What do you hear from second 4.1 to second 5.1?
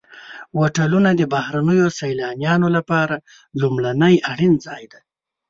اړین ځای دی.